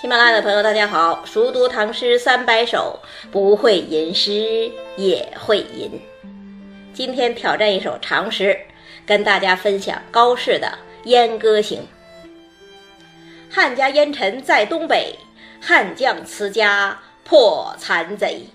[0.00, 1.24] 喜马拉雅的朋友，大家好！
[1.24, 3.00] 熟读唐诗三百首，
[3.32, 6.00] 不会吟诗也会吟。
[6.92, 8.56] 今天挑战一首长诗，
[9.04, 10.68] 跟大家分享高适的
[11.08, 11.80] 《燕歌行》。
[13.50, 15.18] 汉家烟尘在东北，
[15.60, 18.46] 汉将辞家破残贼。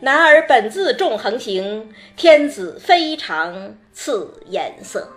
[0.00, 5.08] 男儿本自重横行，天子非常赐颜色。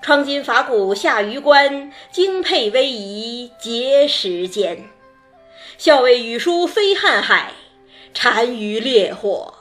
[0.00, 4.84] 窗金伐鼓下榆关，精沛逶迤结时间。
[5.76, 7.52] 校尉羽书飞瀚海，
[8.14, 9.54] 单于烈火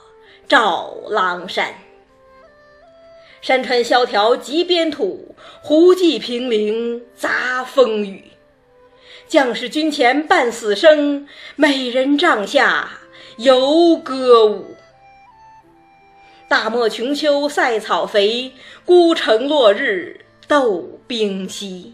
[0.47, 1.73] 照狼山。
[3.41, 8.23] 山川萧条极边土，胡骑凭陵杂风雨。
[9.27, 12.99] 将士军前半死生，美人帐下
[13.38, 14.75] 犹歌舞。
[16.47, 18.53] 大漠穷秋塞草肥，
[18.85, 20.22] 孤城落日。
[20.47, 21.93] 斗兵稀，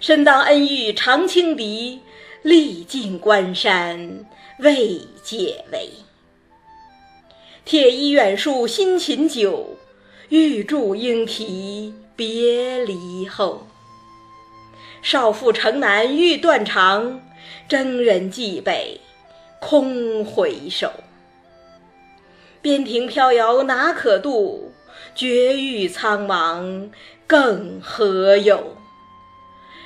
[0.00, 2.00] 身当恩遇常轻敌，
[2.42, 4.26] 历尽关山
[4.58, 5.88] 未解围。
[7.64, 9.76] 铁衣远戍辛勤久，
[10.28, 13.68] 玉柱应啼别离后。
[15.00, 17.20] 少妇城南欲断肠，
[17.68, 19.00] 征人蓟北
[19.60, 20.92] 空回首。
[22.60, 24.72] 边庭飘摇哪可度？
[25.14, 26.90] 绝域苍茫
[27.26, 28.76] 更何有？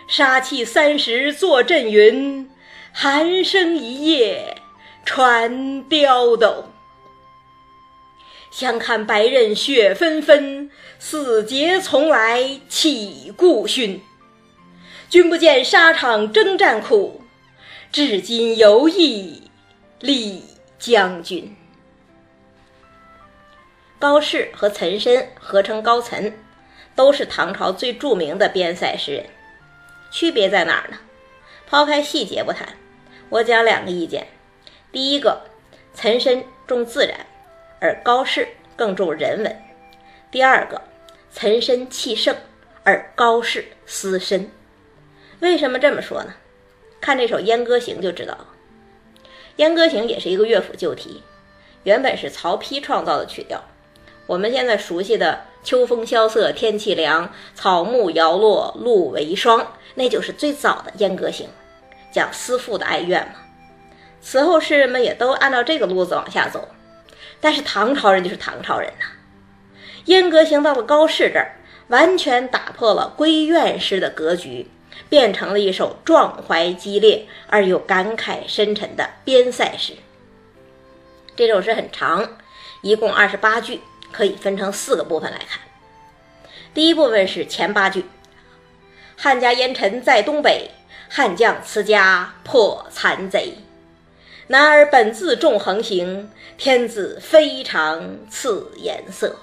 [0.06, 2.50] 杀气三十坐阵云，
[2.92, 4.56] 寒声一夜
[5.04, 6.66] 传刁斗。
[8.50, 14.02] 相看白刃血纷纷，死节从来岂顾勋？
[15.08, 17.22] 君不见沙场征战苦，
[17.92, 19.50] 至今犹忆
[20.00, 20.42] 李
[20.78, 21.56] 将军。
[24.00, 26.36] 高适和岑参合称高岑，
[26.94, 29.26] 都是唐朝最著名的边塞诗人。
[30.10, 30.98] 区别在哪儿呢？
[31.66, 32.76] 抛开细节不谈，
[33.28, 34.26] 我讲两个意见。
[34.90, 35.42] 第一个，
[35.94, 37.26] 岑参重自然，
[37.78, 39.52] 而高适更重人文；
[40.30, 40.82] 第二个，
[41.32, 42.36] 岑参气盛，
[42.82, 44.50] 而高适思深。
[45.38, 46.34] 为什么这么说呢？
[47.00, 48.48] 看这首《燕歌行》就知道了。
[49.56, 51.22] 《燕歌行》也是一个乐府旧题，
[51.84, 53.64] 原本是曹丕创造的曲调。
[54.26, 61.46] 我们现在熟悉的“秋风萧瑟，天气凉，草木摇落，露为霜”，那就是最早的《燕歌行》，
[62.10, 63.34] 讲思妇的哀怨嘛。
[64.22, 66.68] 此后诗人们也都按照这个路子往下走。
[67.40, 69.06] 但是唐朝人就是唐朝人呐，
[70.06, 71.56] 《燕歌行》到了高适这儿，
[71.88, 74.66] 完全打破了闺怨诗的格局，
[75.08, 79.94] 变成了一首壮怀激烈而又感慨深沉的边塞诗。
[81.36, 82.36] 这首诗很长，
[82.82, 83.80] 一共二十八句。
[84.12, 85.60] 可以分成四个部分来看。
[86.72, 88.04] 第一部分是前八句
[89.16, 90.70] ：“汉家烟尘在东北，
[91.08, 93.54] 汉将辞家破残贼。
[94.46, 99.36] 男儿本自重横行，天子非常赐颜色。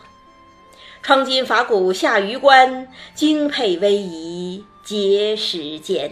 [1.01, 6.11] 窗金伐鼓下榆关，精沛逶迤结时间。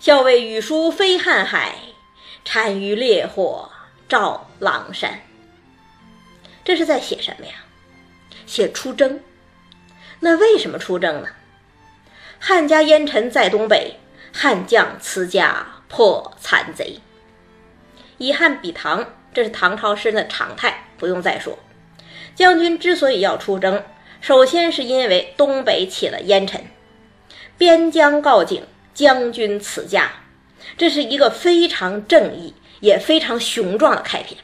[0.00, 1.76] 校尉羽书飞瀚海，
[2.42, 3.70] 单于烈火
[4.08, 5.20] 照狼山。”
[6.64, 7.52] 这是在写什么呀？
[8.46, 9.20] 写出征。
[10.20, 11.28] 那为什么出征呢？
[12.38, 13.98] 汉家烟尘在东北，
[14.32, 17.00] 汉将辞家破残贼。
[18.18, 21.58] 以汉比唐，这是唐朝诗人的常态，不用再说。
[22.34, 23.82] 将军之所以要出征，
[24.20, 26.64] 首先是因为东北起了烟尘，
[27.56, 30.10] 边疆告警，将军辞家，
[30.76, 34.43] 这是一个非常正义也非常雄壮的开篇。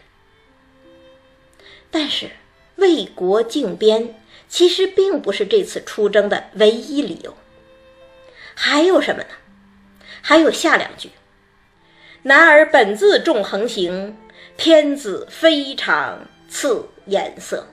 [1.91, 2.31] 但是，
[2.77, 4.15] 为国靖边
[4.49, 7.37] 其实并不是这次出征的唯一理由。
[8.55, 9.29] 还有什么呢？
[10.23, 11.11] 还有下两句
[12.25, 14.17] ：“男儿本自重横行，
[14.57, 17.67] 天子非常赐颜色。”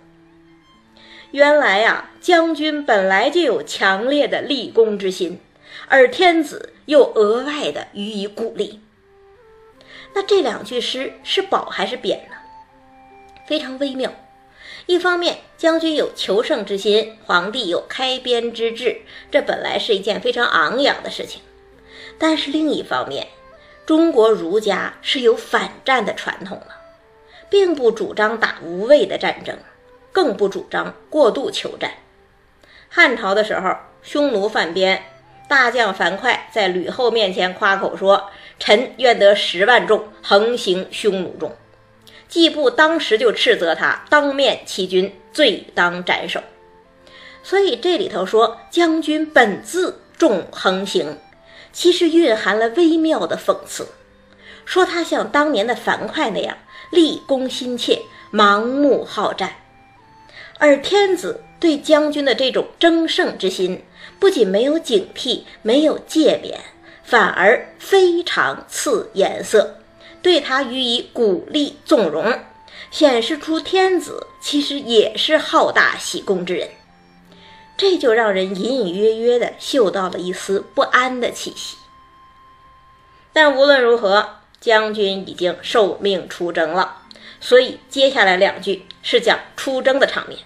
[1.31, 5.41] 原来呀，将军本来就有强烈的立功之心，
[5.89, 8.79] 而天子又额外的予以鼓励。
[10.15, 12.36] 那这两句诗是褒还是贬呢？
[13.47, 14.11] 非常微妙，
[14.87, 19.01] 一方面将军有求胜之心，皇帝有开边之志，
[19.31, 21.39] 这本来是一件非常昂扬的事情；
[22.19, 23.27] 但是另一方面，
[23.85, 26.75] 中国儒家是有反战的传统了，
[27.49, 29.57] 并不主张打无谓的战争，
[30.11, 31.91] 更不主张过度求战。
[32.89, 33.73] 汉朝的时候，
[34.03, 35.01] 匈奴犯边，
[35.47, 38.29] 大将樊哙在吕后面前夸口说
[38.59, 41.55] ：“臣愿得十万众，横行匈奴众。”
[42.27, 46.41] 季布当时就斥责他，当面欺君，罪当斩首。
[47.43, 51.17] 所以这里头说将军本自重横行，
[51.71, 53.87] 其实蕴含了微妙的讽刺，
[54.65, 56.57] 说他像当年的樊哙那样
[56.91, 58.01] 立功心切、
[58.33, 59.55] 盲目好战，
[60.57, 63.83] 而天子对将军的这种争胜之心，
[64.19, 66.57] 不仅没有警惕、没有戒勉，
[67.03, 69.77] 反而非常赐颜色，
[70.21, 72.39] 对他予以鼓励纵容，
[72.91, 76.69] 显示出天子其实也是好大喜功之人。
[77.77, 81.77] 这就让人隐隐约约地嗅到了一丝不安的气息。
[83.31, 87.03] 但无论如何，将军已经受命出征了，
[87.39, 90.39] 所以接下来两句是讲出征的场面。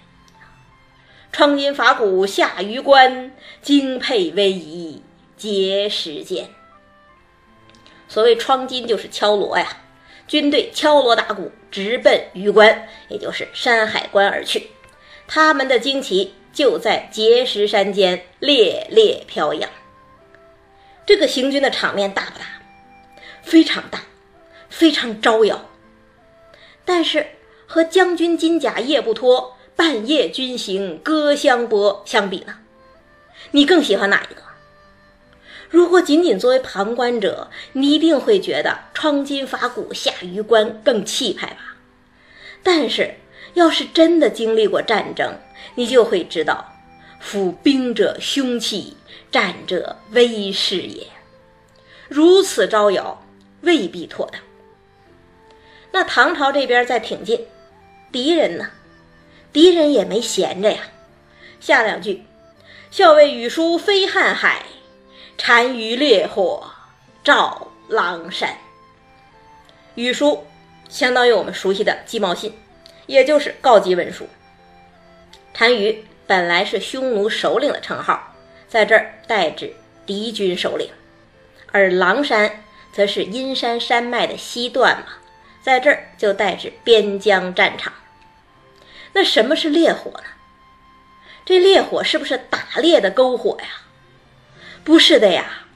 [1.32, 3.32] 创金伐鼓下榆关，
[3.62, 5.02] 精沛威仪
[5.38, 6.50] 结石间。
[8.12, 9.66] 所谓窗金，就是敲锣呀，
[10.28, 14.68] 军队敲锣打鼓，直奔榆关，也就是山海关而去。
[15.26, 16.34] 他们的旌旗。
[16.52, 19.70] 就在碣石山间猎猎飘扬。
[21.06, 22.44] 这个行军的场面大不大？
[23.40, 24.02] 非常大，
[24.68, 25.64] 非常招摇。
[26.84, 27.26] 但是
[27.66, 32.58] 和将军金甲夜不脱，半夜军行歌相拨相比呢？
[33.52, 34.42] 你更喜欢哪一个？
[35.72, 41.76] 如果仅仅作为旁观者，你一定会觉得创金伐鼓下榆关更气派吧？
[42.62, 43.16] 但是。
[43.54, 45.38] 要是真的经历过战争，
[45.74, 46.72] 你就会知道，
[47.20, 48.96] 夫兵者凶器，
[49.30, 51.06] 战者威势也。
[52.08, 53.22] 如此招摇，
[53.60, 54.40] 未必妥当。
[55.90, 57.44] 那唐朝这边在挺进，
[58.10, 58.70] 敌人呢？
[59.52, 60.84] 敌人也没闲着呀。
[61.60, 62.24] 下两句：
[62.90, 64.64] 校尉羽书飞瀚海，
[65.44, 66.70] 单于烈火
[67.24, 68.56] 照狼山。
[69.96, 70.46] 羽书
[70.88, 72.56] 相当于我们熟悉的鸡毛信。
[73.06, 74.28] 也就是告急文书。
[75.52, 78.34] 单于本来是匈奴首领的称号，
[78.68, 79.74] 在这儿代指
[80.06, 80.88] 敌军首领；
[81.72, 82.62] 而狼山
[82.92, 85.06] 则是阴山山脉的西段嘛，
[85.62, 87.92] 在这儿就代指边疆战场。
[89.12, 90.24] 那什么是烈火呢？
[91.44, 93.81] 这烈火是不是打猎的篝火呀？
[94.84, 95.66] 不是的呀，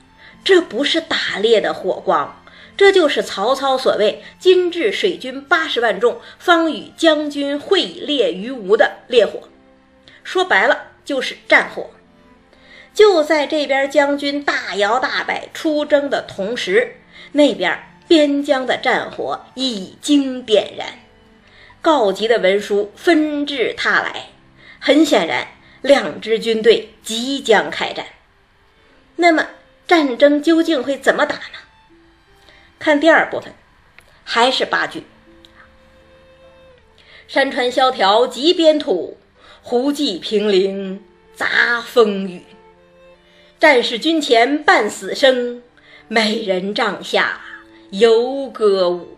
[0.44, 2.43] 这不是打猎的火光。
[2.76, 9.49] 这就是曹操所谓“今至水军八十万众，方与将军会猎于吴”的烈火，
[10.23, 11.88] 说白了就是战火。
[12.93, 16.97] 就在这边将军大摇大摆出征的同时，
[17.32, 20.99] 那边边疆的战火已经点燃，
[21.81, 24.26] 告急的文书纷至沓来。
[24.79, 25.49] 很显然，
[25.81, 28.05] 两支军队即将开战。
[29.16, 29.46] 那么，
[29.86, 31.58] 战争究竟会怎么打呢？
[32.78, 33.52] 看第二部分，
[34.22, 35.04] 还是八句：
[37.26, 39.16] 山川萧条极边土，
[39.62, 41.02] 胡骑凭陵
[41.34, 42.42] 杂风雨。
[43.58, 45.62] 战士军前半死生，
[46.08, 47.40] 美人帐下
[47.90, 49.16] 犹歌舞。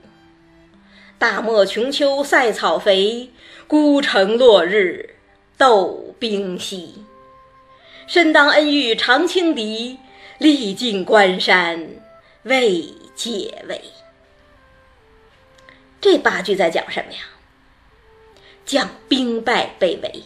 [1.18, 3.30] 大漠穷秋塞草肥，
[3.66, 5.16] 孤城落日
[5.56, 7.04] 斗兵稀。
[8.08, 10.00] 身当恩遇常轻敌，
[10.38, 11.88] 历尽关山
[12.42, 12.98] 未。
[13.18, 13.82] 解围，
[16.00, 17.18] 这八句在讲什么呀？
[18.64, 20.22] 讲兵败被围。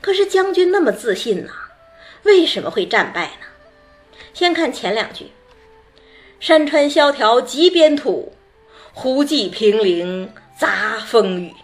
[0.00, 1.52] 可是将军那么自信呢，
[2.22, 4.16] 为什么会战败呢？
[4.32, 5.30] 先看前两句：
[6.40, 8.32] 山川萧条急边土，
[8.94, 11.54] 胡骑凭陵杂风雨。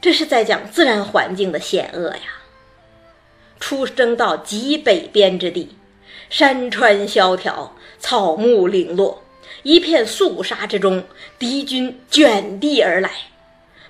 [0.00, 2.37] 这是在讲自然环境的险恶呀。
[3.60, 5.76] 出征到极北边之地。
[6.30, 9.22] 山川萧条，草木零落，
[9.62, 11.02] 一片肃杀之中，
[11.38, 13.10] 敌军卷地而来，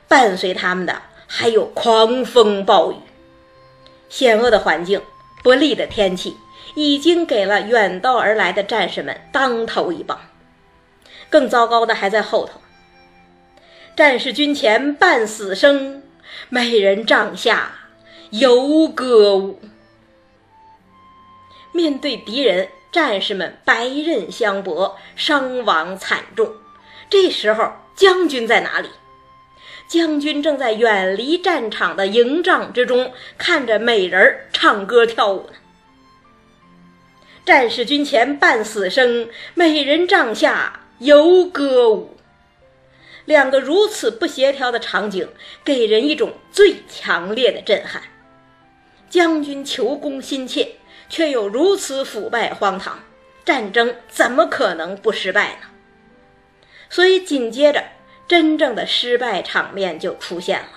[0.07, 2.97] 伴随他们的还有狂风暴雨。
[4.09, 5.03] 险恶的环境，
[5.43, 6.37] 不利的天气，
[6.75, 10.19] 已经给了远道而来的战士们当头一棒。
[11.29, 12.61] 更糟糕的还在后头。
[13.97, 16.05] 战士军前半死生，
[16.49, 17.73] 美人帐下
[18.31, 19.61] 游歌舞。
[21.73, 26.53] 面对敌人，战士们白刃相搏，伤亡惨重。
[27.09, 28.89] 这时候，将军在哪里？
[29.87, 35.53] 将军正在远离战场的营帐之中，看着美人儿唱歌跳舞呢。
[37.47, 42.17] 战士军前半死生，美人帐下犹歌舞。
[43.25, 45.29] 两个如此不协调的场景，
[45.65, 48.03] 给人一种最强烈的震撼。
[49.09, 50.73] 将军求功心切。
[51.11, 53.03] 却又如此腐败荒唐，
[53.43, 55.69] 战争怎么可能不失败呢？
[56.91, 57.83] 所以紧接着，
[58.27, 60.69] 真正的失败场面就出现了。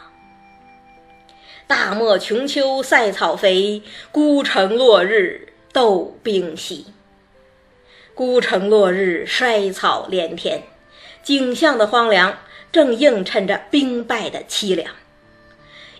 [1.67, 6.88] 大漠穷秋塞草肥，孤城落日斗兵稀。
[8.15, 10.63] 孤城落日衰草连天，
[11.21, 12.38] 景象的荒凉
[12.71, 14.95] 正映衬着兵败的凄凉。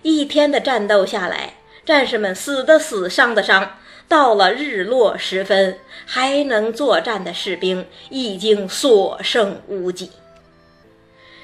[0.04, 1.56] 一天的战斗下来，
[1.92, 3.78] 战士们死的死，伤的伤。
[4.08, 10.10] 到了日落时分，还能作战的士兵已经所剩无几。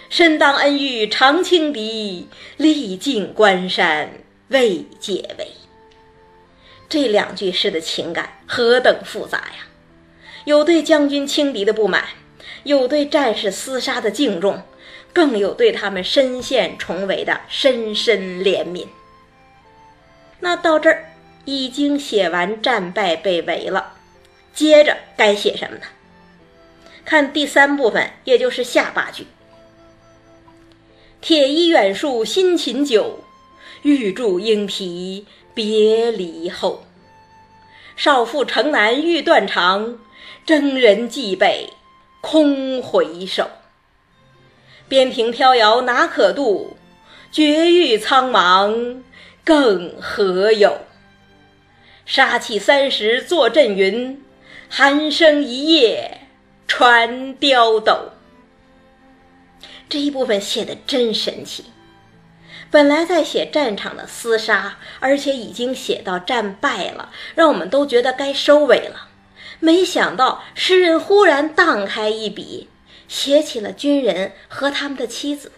[0.09, 4.09] 身当恩遇常轻敌，历尽关山
[4.47, 5.51] 未解围。
[6.87, 9.67] 这两句诗的情感何等复杂呀！
[10.45, 12.05] 有对将军轻敌的不满，
[12.63, 14.63] 有对战士厮杀的敬重，
[15.11, 18.87] 更有对他们身陷重围的深深怜悯。
[20.39, 21.05] 那到这儿。
[21.49, 23.93] 已经写完战败被围了，
[24.53, 25.83] 接着该写什么呢？
[27.05, 29.25] 看第三部分，也就是下八句
[31.21, 33.23] ：“铁衣远戍辛勤久，
[33.83, 36.83] 玉柱应啼别离后。
[37.95, 39.97] 少妇城南欲断肠，
[40.45, 41.71] 征人蓟北
[42.19, 43.49] 空回首。
[44.89, 46.75] 边庭飘摇哪可度，
[47.31, 49.01] 绝域苍茫
[49.47, 50.81] 更何有。”
[52.05, 54.21] 杀气三十坐阵云，
[54.67, 56.19] 寒声一夜
[56.67, 58.11] 传刁斗。
[59.87, 61.67] 这一部分写的真神奇。
[62.69, 69.07] 本来在写战场的厮杀，而且已经写到战败了，让我们都觉得该收尾了。
[69.61, 72.67] 没想到诗人忽然荡开一笔，
[73.07, 75.53] 写起了军人和他们的妻子。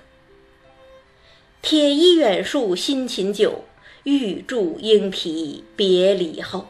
[1.63, 3.65] 铁衣远戍辛勤久。
[4.03, 6.67] 玉柱应啼别离后，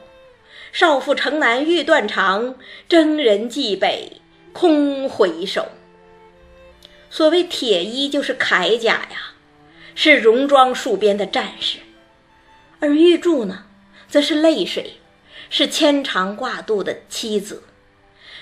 [0.71, 2.55] 少妇城南欲断肠，
[2.87, 4.21] 征人蓟北
[4.51, 5.67] 空回首。
[7.09, 9.33] 所谓铁衣就是铠甲呀，
[9.95, 11.79] 是戎装戍边的战士；
[12.79, 13.65] 而玉柱呢，
[14.07, 14.95] 则是泪水，
[15.49, 17.63] 是牵肠挂肚的妻子。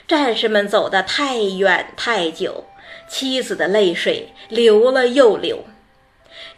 [0.08, 2.65] 战士们走得太远太久，
[3.10, 5.65] 妻子的泪水流了又流。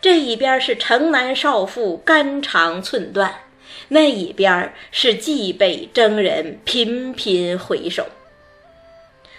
[0.02, 3.44] 这一边是城南少妇肝肠寸断，
[3.90, 8.06] 那一边是蓟北征人频频回首。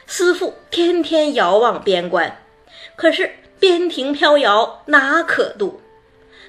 [0.06, 2.42] 思妇天天遥望边关，
[2.94, 5.80] 可是边庭飘摇哪可渡？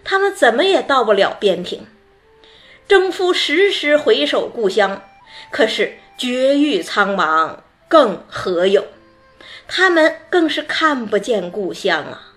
[0.04, 1.88] 他们怎么也到不了边庭。
[2.88, 5.04] 征夫时时回首故乡，
[5.52, 8.86] 可是绝域苍茫更何有？
[9.68, 12.31] 他们更是看不见故乡啊！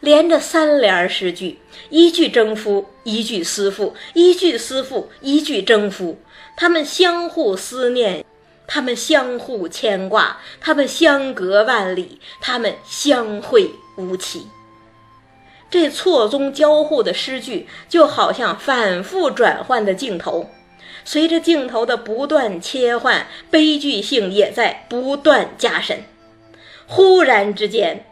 [0.00, 1.58] 连着三联诗句，
[1.90, 6.18] 一句征夫，一句思妇，一句思妇，一句征夫。
[6.56, 8.24] 他们相互思念，
[8.66, 14.46] 他们相互牵挂，他们相隔万里，他们相会无期。
[15.70, 20.48] 这错综交互的诗句，就好像反复转换的镜头，
[21.04, 26.04] 随着镜头的不断切换，悲剧性也在不断加深。
[26.86, 28.06] 忽然之间。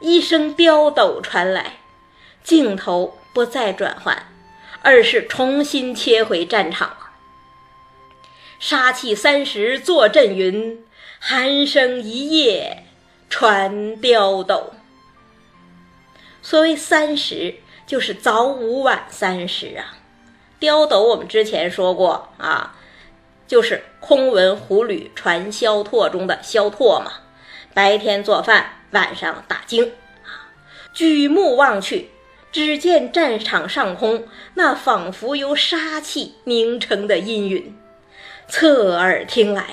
[0.00, 1.74] 一声刁斗传来，
[2.44, 4.26] 镜头不再转换，
[4.82, 6.96] 而是重新切回战场。
[8.58, 10.84] 杀气三十坐阵云，
[11.18, 12.84] 寒声一夜
[13.30, 14.74] 传刁斗。
[16.42, 19.96] 所谓三十，就是早午晚三时啊。
[20.58, 22.76] 刁斗我们之前说过啊，
[23.46, 27.12] 就是空闻虎履传萧拓中的萧拓嘛。
[27.74, 28.75] 白天做饭。
[28.90, 29.86] 晚上打更，
[30.24, 30.52] 啊，
[30.92, 32.10] 举目望去，
[32.52, 37.74] 只见战场上空那仿佛由杀气凝成的阴云；
[38.48, 39.66] 侧耳听来，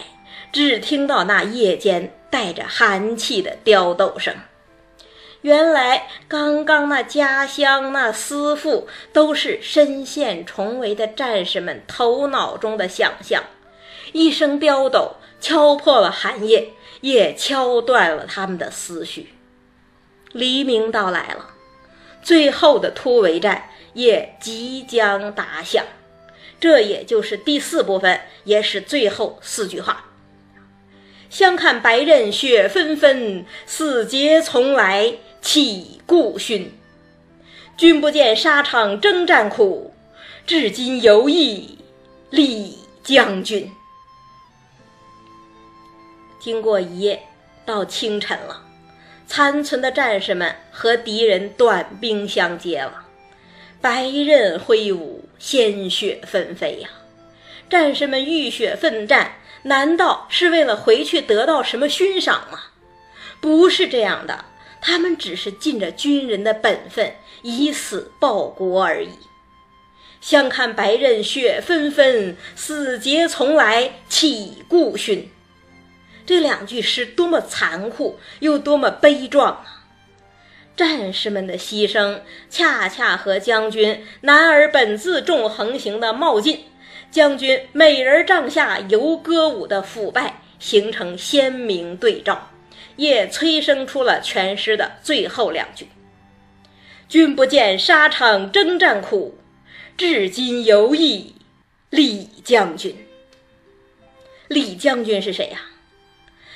[0.51, 4.33] 只听到那夜间带着寒气的刁斗声。
[5.41, 13.43] 原来刚刚那家乡那思妇，都是身陷重围的战士们头脑中的想象。
[14.13, 16.69] 一声刁斗敲破了寒夜。
[17.03, 19.33] 也敲断了他们的思绪。
[20.31, 21.49] 黎明到来了，
[22.21, 25.83] 最后的突围战也即将打响。
[26.61, 30.05] 这也就是第四部分，也是最后四句话：
[31.29, 36.71] 相看白刃雪纷纷，死节从来岂顾勋。
[37.75, 39.93] 君不见沙场征战苦，
[40.47, 41.77] 至今犹忆
[42.29, 43.69] 李将军。
[46.43, 47.23] 经过一夜，
[47.65, 48.61] 到清晨了，
[49.25, 53.05] 残存的战士们和敌人短兵相接了，
[53.79, 56.89] 白刃挥舞，鲜血纷飞呀！
[57.69, 62.59] 战士们浴血奋战，难道是为了回去得到什么勋赏吗？
[63.39, 64.43] 不是这样的，
[64.81, 69.11] 他们只是尽着军人的本分，以死报国而已。
[70.19, 75.29] 相看白刃雪纷纷，死节从来岂顾勋。
[76.25, 79.85] 这两句诗多么残酷，又多么悲壮啊！
[80.75, 86.65] 战士们的牺牲，恰恰和将军“男儿本自重横行”的冒进，
[87.11, 92.49] 将军美人帐下游歌舞的腐败形成鲜明对照，
[92.95, 95.87] 也催生出了全诗的最后两句
[97.07, 99.37] ：“君不见沙场征战苦，
[99.95, 101.35] 至今犹忆
[101.91, 102.95] 李将军。”
[104.47, 105.61] 李将军是谁呀？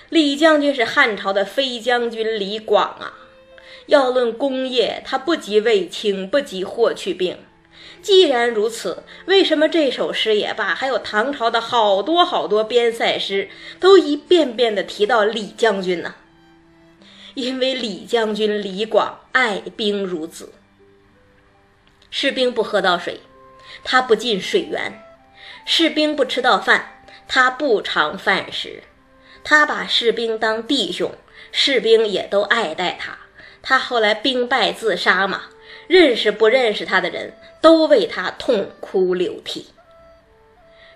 [0.10, 3.14] 李将军是汉朝的飞将军李广啊。
[3.88, 7.38] 要论功业，他不及卫青，不及霍去病。
[8.02, 13.50] 既然如此，为什么这首诗也罢，还有唐朝的好多好多边塞诗，
[13.80, 16.16] 都一遍遍的提到李将军呢？
[17.34, 20.54] 因为李将军李广爱兵如子。
[22.10, 23.22] 士兵不喝到水，
[23.84, 24.94] 他不进水源；
[25.66, 28.84] 士兵不吃到饭，他不尝饭食。
[29.50, 31.10] 他把士兵当弟兄，
[31.54, 33.18] 士兵也都爱戴他。
[33.62, 35.44] 他后来兵败自杀嘛，
[35.88, 39.68] 认识不认识他的人都为他痛哭流涕。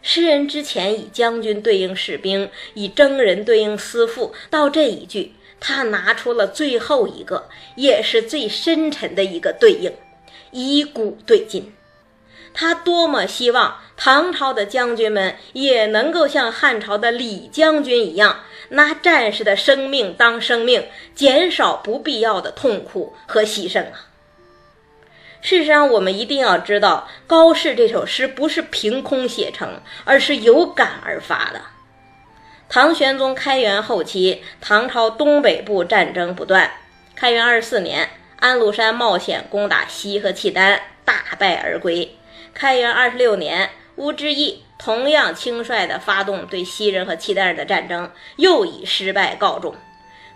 [0.01, 9.93] 诗人之前以将军对应士兵，以征人对应司父，到这一句，他拿出了最后一个，也是最深沉的一个对应，
[10.51, 11.71] 以古对今。
[12.53, 24.07] 他多么希望唐朝的将军们也能够像汉朝的李将军一样，拿战士的生命当生命，减少不必要的痛苦和牺牲啊！
[25.41, 31.61] 事实上，我们一定要知道，《高适》这首诗不是凭空写成，而是有感而发的。
[32.69, 36.71] 唐玄宗开元后期，唐朝东北部战争不断。
[37.15, 42.15] 开元二十四年，安禄山冒险攻打西和契丹，大败而归。
[42.53, 49.75] 开元二十六年，乌之义同样轻率地发动对西人和契丹人的战争，又以失败告终。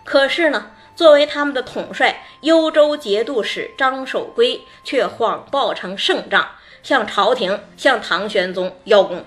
[0.04, 6.52] 可是呢，作为他们的统帅，幽州节度使张守珪却谎报成胜仗，
[6.82, 9.24] 向朝廷、向唐玄宗邀功。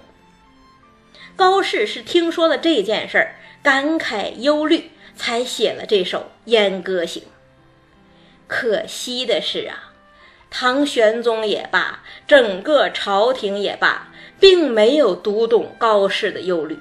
[1.36, 7.24] 高适是听说了这件事儿，感慨忧虑，才写了这首《燕歌行》。
[8.48, 9.89] 可惜的是啊。
[10.52, 16.80] 唐玄宗也罢，整个朝廷也罢，并没有读懂高适的忧虑，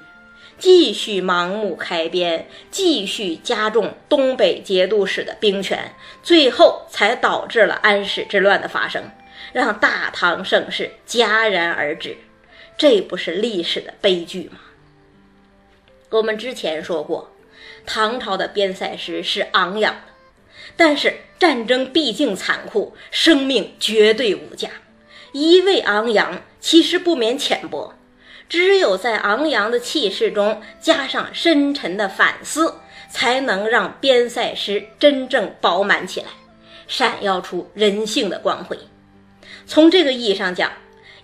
[0.59, 9.11] 继续盲目开边，继续加重东北节度使的兵权，最后才导致了安史之乱的发生，
[9.53, 12.17] 让大唐盛世戛然而止。
[12.77, 14.59] 这不是历史的悲剧吗？
[16.11, 17.33] 我们之前说过，
[17.85, 19.95] 唐朝的边塞诗是昂扬。
[20.79, 24.71] 但是战争毕竟残酷，生命绝对无价。
[25.33, 27.95] 一味昂扬，其实不免浅薄。
[28.49, 32.77] 只有在昂扬的气势中加上深沉的反思，
[33.11, 36.29] 才能让边塞诗真正饱满起来，
[36.87, 38.79] 闪耀出人性的光辉。
[39.67, 40.71] 从这个意义上讲，《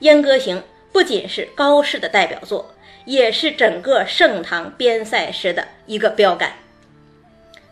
[0.01, 0.59] 燕歌行》
[0.93, 6.53] 不仅是高适的代表作，也是整个盛唐边塞诗的一个标杆。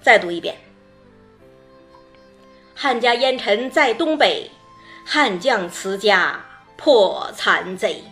[0.01, 0.55] 再读一遍。
[2.83, 4.51] 汉家烟尘在东北，
[5.05, 6.45] 汉将辞家
[6.77, 8.03] 破残贼。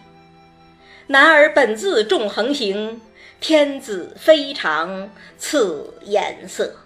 [1.09, 3.01] 男儿本自重横行，
[3.41, 6.77] 天子非常赐颜色。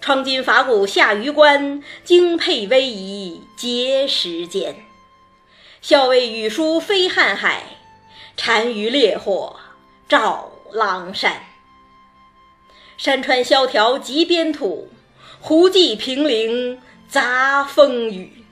[0.00, 4.74] 窗金伐鼓下榆关，精沛威仪结石间。
[5.82, 7.62] 校尉羽书飞瀚海，
[8.36, 9.56] 单于烈火
[10.08, 11.42] 照狼山。
[12.96, 14.88] 山川萧条极边土。
[15.44, 16.78] 胡骑凭陵
[17.08, 18.44] 杂风雨，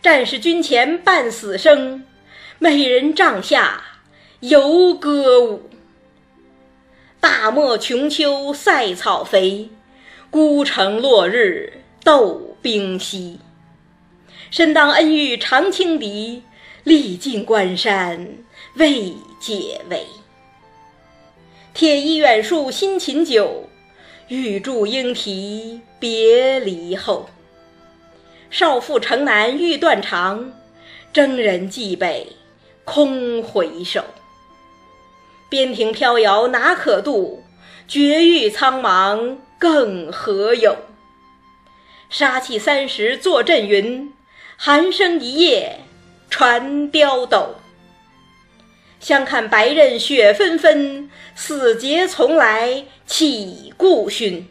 [0.00, 2.02] 战士军前半死生，
[2.58, 3.82] 美人帐下
[4.40, 5.68] 游歌舞。
[7.20, 9.68] 大漠穷秋塞草肥，
[10.30, 13.38] 孤城落日斗兵稀。
[14.50, 16.42] 身当恩遇常轻敌，
[16.84, 18.38] 历尽关山
[18.76, 20.06] 未解围。
[21.74, 23.68] 铁衣远戍辛勤久。
[24.28, 27.28] 玉柱应啼别离后，
[28.50, 30.52] 少妇城南欲断肠，
[31.12, 32.32] 征人蓟北
[32.84, 34.04] 空回首。
[35.48, 37.44] 边庭飘摇哪可度，
[37.86, 40.76] 绝域苍茫更何有？
[42.10, 44.12] 杀气三十坐阵云，
[44.56, 45.78] 寒声一夜
[46.28, 47.54] 传刁斗。
[48.98, 54.48] 相看白刃雪纷纷，死节从来岂顾勋？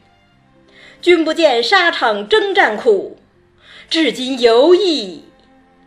[1.01, 3.17] 君不见沙场征战苦，
[3.89, 5.23] 至今犹忆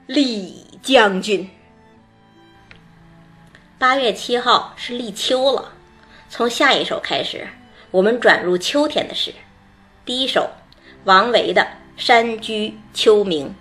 [0.07, 1.49] 李将军。
[3.79, 5.73] 八月七号是立秋了，
[6.29, 7.49] 从下一首开始，
[7.91, 9.33] 我们转入秋天的诗。
[10.05, 10.51] 第一首，
[11.05, 11.63] 王维的
[11.97, 13.53] 《山居秋暝》。